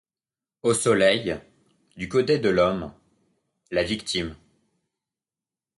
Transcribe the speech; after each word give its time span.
Au 0.63 0.73
soleil, 0.73 1.37
du 1.95 2.09
côté 2.09 2.39
de 2.39 2.49
l’homme, 2.49 2.91
la 3.69 3.83
victime 3.83 4.35